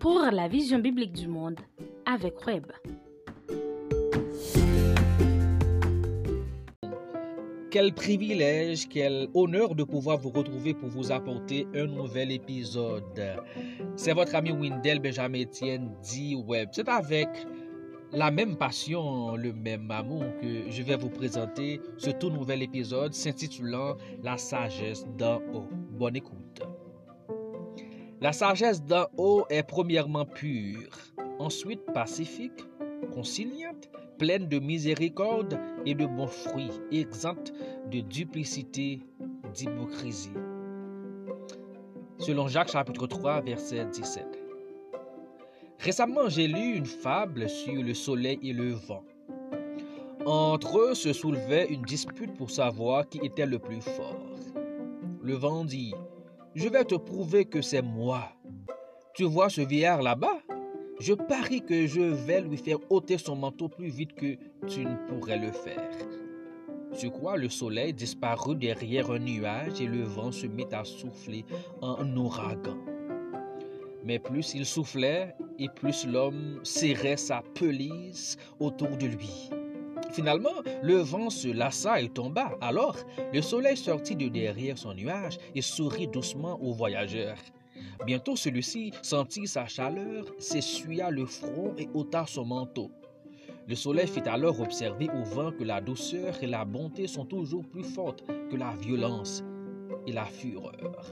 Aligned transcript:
pour 0.00 0.18
la 0.32 0.48
vision 0.48 0.78
biblique 0.78 1.12
du 1.12 1.28
monde 1.28 1.60
avec 2.06 2.46
Web. 2.46 2.66
Quel 7.70 7.92
privilège, 7.92 8.88
quel 8.88 9.28
honneur 9.34 9.74
de 9.74 9.84
pouvoir 9.84 10.16
vous 10.16 10.30
retrouver 10.30 10.72
pour 10.72 10.88
vous 10.88 11.12
apporter 11.12 11.66
un 11.74 11.86
nouvel 11.86 12.32
épisode. 12.32 13.20
C'est 13.94 14.14
votre 14.14 14.34
ami 14.34 14.52
Windel 14.52 15.00
Benjamin 15.00 15.42
Etienne 15.42 15.90
dit 16.02 16.34
Web. 16.34 16.70
C'est 16.72 16.88
avec 16.88 17.28
la 18.10 18.30
même 18.30 18.56
passion, 18.56 19.36
le 19.36 19.52
même 19.52 19.90
amour 19.90 20.24
que 20.40 20.70
je 20.70 20.82
vais 20.82 20.96
vous 20.96 21.10
présenter 21.10 21.80
ce 21.98 22.10
tout 22.10 22.30
nouvel 22.30 22.62
épisode 22.62 23.12
s'intitulant 23.12 23.96
La 24.22 24.38
sagesse 24.38 25.06
d'en 25.18 25.36
haut. 25.52 25.68
Bonne 25.92 26.16
écoute. 26.16 26.62
La 28.22 28.34
sagesse 28.34 28.84
d'en 28.84 29.06
haut 29.16 29.46
est 29.48 29.62
premièrement 29.62 30.26
pure, 30.26 30.90
ensuite 31.38 31.80
pacifique, 31.94 32.66
conciliante, 33.14 33.88
pleine 34.18 34.46
de 34.46 34.58
miséricorde 34.58 35.58
et 35.86 35.94
de 35.94 36.04
bons 36.04 36.26
fruits, 36.26 36.70
exempte 36.92 37.54
de 37.90 38.00
duplicité, 38.00 39.00
d'hypocrisie. 39.54 40.34
Selon 42.18 42.46
Jacques 42.48 42.72
chapitre 42.72 43.06
3, 43.06 43.40
verset 43.40 43.86
17. 43.86 44.26
Récemment, 45.78 46.28
j'ai 46.28 46.46
lu 46.46 46.76
une 46.76 46.84
fable 46.84 47.48
sur 47.48 47.82
le 47.82 47.94
soleil 47.94 48.38
et 48.42 48.52
le 48.52 48.72
vent. 48.72 49.02
Entre 50.26 50.78
eux 50.78 50.94
se 50.94 51.14
soulevait 51.14 51.68
une 51.72 51.82
dispute 51.82 52.34
pour 52.34 52.50
savoir 52.50 53.08
qui 53.08 53.18
était 53.22 53.46
le 53.46 53.58
plus 53.58 53.80
fort. 53.80 54.26
Le 55.22 55.32
vent 55.32 55.64
dit, 55.64 55.94
Je 56.56 56.68
vais 56.68 56.84
te 56.84 56.96
prouver 56.96 57.44
que 57.44 57.62
c'est 57.62 57.82
moi. 57.82 58.32
Tu 59.14 59.22
vois 59.22 59.48
ce 59.48 59.60
vieillard 59.60 60.02
là-bas? 60.02 60.40
Je 60.98 61.14
parie 61.14 61.62
que 61.64 61.86
je 61.86 62.00
vais 62.00 62.40
lui 62.40 62.56
faire 62.56 62.78
ôter 62.90 63.18
son 63.18 63.36
manteau 63.36 63.68
plus 63.68 63.88
vite 63.88 64.14
que 64.14 64.36
tu 64.66 64.84
ne 64.84 64.96
pourrais 65.08 65.38
le 65.38 65.52
faire. 65.52 65.92
Sur 66.92 67.12
quoi 67.12 67.36
le 67.36 67.48
soleil 67.48 67.94
disparut 67.94 68.56
derrière 68.56 69.12
un 69.12 69.20
nuage 69.20 69.80
et 69.80 69.86
le 69.86 70.02
vent 70.02 70.32
se 70.32 70.48
mit 70.48 70.66
à 70.72 70.82
souffler 70.82 71.44
en 71.82 72.04
ouragan. 72.16 72.76
Mais 74.04 74.18
plus 74.18 74.54
il 74.54 74.66
soufflait 74.66 75.36
et 75.60 75.68
plus 75.68 76.04
l'homme 76.04 76.58
serrait 76.64 77.16
sa 77.16 77.42
pelisse 77.54 78.36
autour 78.58 78.96
de 78.96 79.06
lui. 79.06 79.50
Finalement, 80.12 80.62
le 80.82 80.96
vent 80.96 81.30
se 81.30 81.48
lassa 81.48 82.00
et 82.00 82.08
tomba. 82.08 82.52
Alors, 82.60 82.96
le 83.32 83.40
soleil 83.40 83.76
sortit 83.76 84.16
de 84.16 84.28
derrière 84.28 84.76
son 84.76 84.94
nuage 84.94 85.38
et 85.54 85.62
sourit 85.62 86.08
doucement 86.08 86.60
au 86.60 86.72
voyageur. 86.72 87.36
Bientôt, 88.06 88.36
celui-ci 88.36 88.92
sentit 89.02 89.46
sa 89.46 89.66
chaleur, 89.66 90.24
s'essuya 90.38 91.10
le 91.10 91.26
front 91.26 91.74
et 91.78 91.88
ôta 91.94 92.24
son 92.26 92.44
manteau. 92.44 92.90
Le 93.68 93.74
soleil 93.74 94.08
fit 94.08 94.28
alors 94.28 94.60
observer 94.60 95.08
au 95.10 95.22
vent 95.22 95.52
que 95.52 95.64
la 95.64 95.80
douceur 95.80 96.42
et 96.42 96.46
la 96.46 96.64
bonté 96.64 97.06
sont 97.06 97.24
toujours 97.24 97.64
plus 97.68 97.84
fortes 97.84 98.24
que 98.50 98.56
la 98.56 98.74
violence 98.74 99.44
et 100.06 100.12
la 100.12 100.24
fureur. 100.24 101.04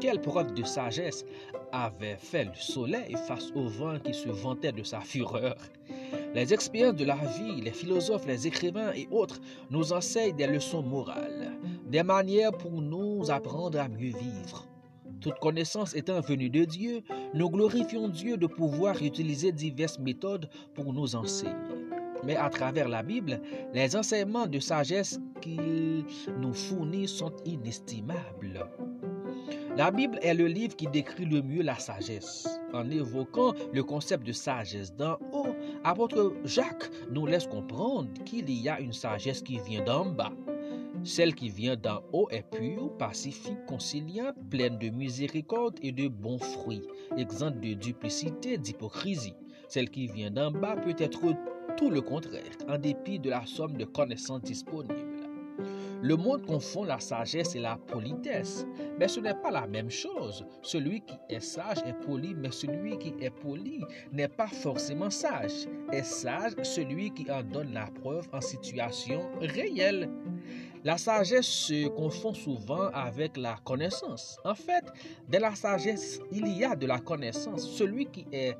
Quelle 0.00 0.20
preuve 0.20 0.54
de 0.54 0.62
sagesse 0.62 1.24
avait 1.72 2.16
fait 2.16 2.44
le 2.44 2.54
soleil 2.54 3.16
face 3.26 3.50
au 3.54 3.66
vent 3.66 3.98
qui 3.98 4.14
se 4.14 4.28
vantait 4.28 4.72
de 4.72 4.82
sa 4.82 5.00
fureur? 5.00 5.56
Les 6.34 6.52
expériences 6.52 6.96
de 6.96 7.04
la 7.04 7.16
vie, 7.16 7.60
les 7.62 7.70
philosophes, 7.70 8.26
les 8.26 8.46
écrivains 8.46 8.92
et 8.92 9.08
autres 9.10 9.40
nous 9.70 9.92
enseignent 9.92 10.36
des 10.36 10.46
leçons 10.46 10.82
morales, 10.82 11.52
des 11.86 12.02
manières 12.02 12.52
pour 12.52 12.82
nous 12.82 13.30
apprendre 13.30 13.80
à 13.80 13.88
mieux 13.88 14.12
vivre. 14.16 14.66
Toute 15.20 15.38
connaissance 15.40 15.96
étant 15.96 16.20
venue 16.20 16.50
de 16.50 16.64
Dieu, 16.64 17.02
nous 17.34 17.50
glorifions 17.50 18.08
Dieu 18.08 18.36
de 18.36 18.46
pouvoir 18.46 19.02
utiliser 19.02 19.52
diverses 19.52 19.98
méthodes 19.98 20.48
pour 20.74 20.92
nous 20.92 21.16
enseigner. 21.16 21.54
Mais 22.24 22.36
à 22.36 22.50
travers 22.50 22.88
la 22.88 23.02
Bible, 23.02 23.40
les 23.74 23.96
enseignements 23.96 24.46
de 24.46 24.60
sagesse 24.60 25.18
qu'il 25.40 26.04
nous 26.38 26.54
fournit 26.54 27.08
sont 27.08 27.32
inestimables. 27.44 28.66
La 29.76 29.90
Bible 29.90 30.18
est 30.22 30.34
le 30.34 30.46
livre 30.46 30.74
qui 30.74 30.86
décrit 30.86 31.24
le 31.24 31.42
mieux 31.42 31.62
la 31.62 31.78
sagesse. 31.78 32.48
En 32.72 32.90
évoquant 32.90 33.54
le 33.72 33.82
concept 33.82 34.26
de 34.26 34.32
sagesse 34.32 34.94
d'en 34.94 35.18
haut, 35.32 35.54
apôtre 35.84 36.34
Jacques 36.44 36.90
nous 37.10 37.26
laisse 37.26 37.46
comprendre 37.46 38.08
qu'il 38.24 38.50
y 38.50 38.68
a 38.68 38.80
une 38.80 38.92
sagesse 38.92 39.42
qui 39.42 39.58
vient 39.58 39.84
d'en 39.84 40.06
bas. 40.06 40.32
Celle 41.04 41.34
qui 41.34 41.48
vient 41.48 41.76
d'en 41.76 42.02
haut 42.12 42.28
est 42.30 42.42
pure, 42.50 42.96
pacifique, 42.98 43.64
conciliante, 43.66 44.34
pleine 44.50 44.78
de 44.78 44.88
miséricorde 44.88 45.78
et 45.80 45.92
de 45.92 46.08
bons 46.08 46.38
fruits, 46.38 46.82
exempte 47.16 47.60
de 47.60 47.74
duplicité, 47.74 48.58
d'hypocrisie. 48.58 49.34
Celle 49.68 49.90
qui 49.90 50.08
vient 50.08 50.30
d'en 50.30 50.50
bas 50.50 50.76
peut 50.76 50.96
être 50.98 51.20
tout 51.76 51.90
le 51.90 52.00
contraire, 52.00 52.42
en 52.68 52.78
dépit 52.78 53.20
de 53.20 53.30
la 53.30 53.46
somme 53.46 53.76
de 53.76 53.84
connaissances 53.84 54.42
disponibles. 54.42 55.17
Le 56.00 56.14
monde 56.14 56.46
confond 56.46 56.84
la 56.84 57.00
sagesse 57.00 57.56
et 57.56 57.60
la 57.60 57.76
politesse, 57.76 58.64
mais 58.98 59.08
ce 59.08 59.18
n'est 59.18 59.34
pas 59.34 59.50
la 59.50 59.66
même 59.66 59.90
chose. 59.90 60.46
Celui 60.62 61.00
qui 61.00 61.18
est 61.28 61.40
sage 61.40 61.78
est 61.86 62.06
poli, 62.06 62.34
mais 62.34 62.52
celui 62.52 62.96
qui 62.98 63.14
est 63.20 63.30
poli 63.30 63.84
n'est 64.12 64.28
pas 64.28 64.46
forcément 64.46 65.10
sage. 65.10 65.66
Est 65.92 66.04
sage 66.04 66.52
celui 66.62 67.10
qui 67.10 67.28
en 67.30 67.42
donne 67.42 67.72
la 67.72 67.86
preuve 67.86 68.28
en 68.32 68.40
situation 68.40 69.22
réelle. 69.40 70.08
La 70.84 70.96
sagesse 70.98 71.46
se 71.46 71.88
confond 71.88 72.32
souvent 72.32 72.90
avec 72.94 73.36
la 73.36 73.56
connaissance. 73.64 74.38
En 74.44 74.54
fait, 74.54 74.84
de 75.28 75.38
la 75.38 75.54
sagesse, 75.56 76.20
il 76.30 76.46
y 76.56 76.64
a 76.64 76.76
de 76.76 76.86
la 76.86 77.00
connaissance. 77.00 77.68
Celui 77.68 78.06
qui 78.06 78.24
est 78.30 78.56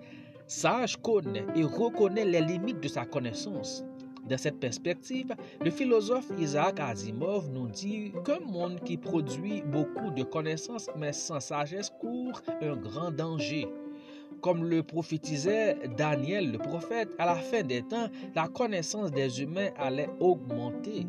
sage 0.48 0.96
connaît 0.96 1.46
et 1.54 1.62
reconnaît 1.62 2.24
les 2.24 2.40
limites 2.40 2.80
de 2.80 2.88
sa 2.88 3.04
connaissance. 3.04 3.84
Dans 4.28 4.36
cette 4.36 4.60
perspective, 4.60 5.34
le 5.64 5.70
philosophe 5.70 6.30
Isaac 6.38 6.80
Asimov 6.80 7.48
nous 7.50 7.66
dit 7.68 8.12
qu'un 8.26 8.40
monde 8.40 8.78
qui 8.84 8.98
produit 8.98 9.62
beaucoup 9.62 10.10
de 10.10 10.22
connaissances 10.22 10.90
mais 10.96 11.14
sans 11.14 11.40
sagesse 11.40 11.90
court 11.98 12.42
un 12.60 12.76
grand 12.76 13.10
danger. 13.10 13.66
Comme 14.42 14.64
le 14.64 14.82
prophétisait 14.82 15.78
Daniel 15.96 16.52
le 16.52 16.58
prophète, 16.58 17.08
à 17.18 17.24
la 17.24 17.36
fin 17.36 17.62
des 17.62 17.82
temps, 17.82 18.08
la 18.34 18.48
connaissance 18.48 19.10
des 19.10 19.42
humains 19.42 19.70
allait 19.78 20.10
augmenter. 20.20 21.06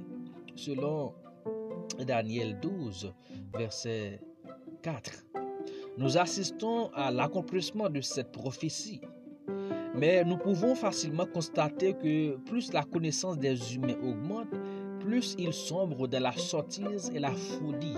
Selon 0.56 1.14
Daniel 2.08 2.58
12, 2.62 3.14
verset 3.54 4.22
4. 4.82 5.26
Nous 5.98 6.18
assistons 6.18 6.90
à 6.94 7.12
l'accomplissement 7.12 7.90
de 7.90 8.00
cette 8.00 8.32
prophétie. 8.32 9.02
Mais 9.96 10.24
nous 10.24 10.38
pouvons 10.38 10.76
facilement 10.76 11.26
constater 11.26 11.94
que 11.94 12.38
plus 12.38 12.72
la 12.74 12.84
connaissance 12.84 13.38
des 13.38 13.76
humains 13.76 13.98
augmente, 14.04 14.48
plus 15.00 15.36
ils 15.38 15.54
sombrent 15.54 16.08
dans 16.08 16.22
la 16.22 16.32
sottise 16.34 17.12
et 17.14 17.20
la 17.20 17.32
folie. 17.32 17.98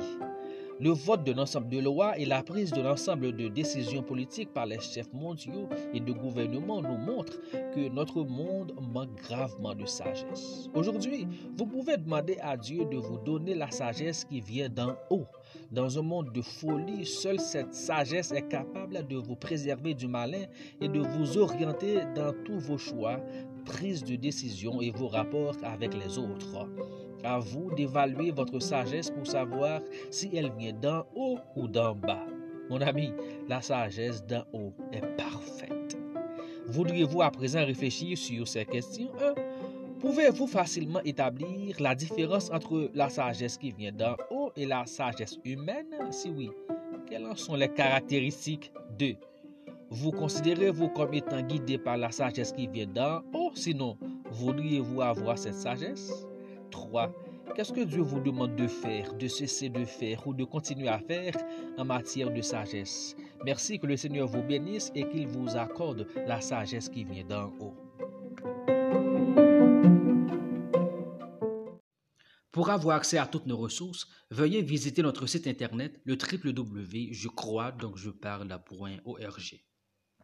Le 0.82 0.90
vote 0.90 1.24
d'un 1.24 1.38
ensemble 1.38 1.70
de 1.70 1.78
lois 1.78 2.18
et 2.18 2.26
la 2.26 2.42
prise 2.42 2.72
de 2.72 2.82
l'ensemble 2.82 3.36
de 3.36 3.50
décisions 3.50 4.02
politiques 4.02 4.52
par 4.52 4.66
les 4.66 4.80
chefs 4.80 5.14
mondiaux 5.14 5.70
et 5.94 6.00
de 6.00 6.12
gouvernements 6.12 6.82
nous 6.82 6.98
montrent 6.98 7.40
que 7.52 7.88
notre 7.88 8.24
monde 8.24 8.74
manque 8.92 9.14
gravement 9.14 9.76
de 9.76 9.86
sagesse. 9.86 10.72
Aujourd'hui, 10.74 11.28
vous 11.56 11.68
pouvez 11.68 11.98
demander 11.98 12.40
à 12.42 12.58
Dieu 12.58 12.86
de 12.86 12.98
vous 12.98 13.20
donner 13.20 13.54
la 13.54 13.70
sagesse 13.70 14.26
qui 14.26 14.42
vient 14.42 14.70
d'en 14.70 14.96
haut. 15.12 15.28
Dans 15.72 16.00
un 16.00 16.02
monde 16.02 16.34
de 16.34 16.42
folie, 16.42 17.06
seule 17.06 17.40
cette 17.40 17.76
sagesse 17.76 18.32
est 18.32 18.48
capable 18.48 19.08
de 19.08 19.18
vous 19.18 19.36
préserver 19.36 19.94
du 19.94 20.08
malin 20.08 20.46
et 20.82 20.88
de 20.88 21.00
vous 21.00 21.38
orienter 21.38 22.00
dans 22.16 22.34
tous 22.44 22.58
vos 22.58 22.80
choix, 22.80 23.20
prises 23.66 24.04
de 24.04 24.16
décision 24.16 24.82
et 24.82 24.90
vos 24.90 25.10
rapports 25.10 25.58
avec 25.64 25.94
les 25.94 26.18
autres. 26.18 26.68
À 27.24 27.40
vous 27.40 27.74
d'évaluer 27.76 28.32
votre 28.32 28.60
sagesse 28.60 29.12
pour 29.12 29.28
savoir 29.28 29.82
si 30.10 30.30
elle 30.36 30.52
vient 30.58 30.74
d'en 30.74 31.06
haut 31.16 31.38
ou 31.56 31.68
d'en 31.68 31.96
bas. 31.96 32.26
Mon 32.70 32.82
ami, 32.82 33.14
la 33.48 33.62
sagesse 33.62 34.26
d'en 34.26 34.44
haut 34.54 34.74
est 34.92 35.06
parfaite. 35.18 35.98
Voudriez-vous 36.68 37.22
à 37.22 37.30
présent 37.30 37.66
réfléchir 37.66 38.18
sur 38.18 38.48
ces 38.48 38.66
questions? 38.66 39.12
1. 39.20 39.34
Pouvez-vous 40.00 40.48
facilement 40.48 41.02
établir 41.02 41.76
la 41.80 41.94
différence 41.94 42.50
entre 42.50 42.90
la 42.96 43.10
sagesse 43.10 43.58
qui 43.58 43.72
vient 43.72 43.92
d'en 43.92 44.16
haut 44.32 44.52
et 44.56 44.66
la 44.66 44.86
sagesse 44.86 45.38
humaine? 45.46 45.88
Si 46.10 46.30
oui, 46.30 46.50
quelles 47.08 47.26
en 47.26 47.36
sont 47.36 47.56
les 47.56 47.70
caractéristiques? 47.70 48.72
2. 48.98 49.16
Vous 49.90 50.12
considérez-vous 50.12 50.90
comme 50.90 51.14
étant 51.14 51.42
guidé 51.42 51.78
par 51.78 51.98
la 51.98 52.10
sagesse 52.10 52.54
qui 52.54 52.68
vient 52.68 52.88
d'en 52.88 53.22
haut? 53.34 53.52
Sinon, 53.54 53.98
voudriez-vous 54.32 55.02
avoir 55.02 55.38
cette 55.38 55.56
sagesse? 55.56 56.26
3. 56.72 57.14
Qu'est-ce 57.56 57.74
que 57.74 57.82
Dieu 57.82 58.02
vous 58.02 58.20
demande 58.20 58.56
de 58.56 58.68
faire, 58.68 59.14
de 59.14 59.28
cesser 59.28 59.70
de 59.70 59.86
faire 59.86 60.26
ou 60.26 60.34
de 60.34 60.44
continuer 60.44 60.88
à 60.88 61.00
faire 61.00 61.36
en 61.78 61.86
matière 61.86 62.32
de 62.34 62.42
sagesse? 62.42 63.16
Merci 63.46 63.78
que 63.80 63.88
le 63.88 63.98
Seigneur 63.98 64.28
vous 64.28 64.42
bénisse 64.42 64.92
et 64.96 65.08
qu'il 65.10 65.28
vous 65.28 65.56
accorde 65.56 66.08
la 66.28 66.42
sagesse 66.42 66.90
qui 66.90 67.04
vient 67.04 67.26
d'en 67.26 67.52
haut. 67.60 67.76
Pour 72.52 72.70
avoir 72.70 72.98
accès 72.98 73.18
à 73.18 73.28
toutes 73.28 73.46
nos 73.46 73.58
ressources, 73.58 74.08
veuillez 74.30 74.62
visiter 74.62 75.02
notre 75.02 75.26
site 75.26 75.48
internet 75.48 76.00
le 76.04 76.16
www.jecrois 76.16 77.72
donc 77.72 77.98
je 77.98 78.10
parle.org. 78.10 79.62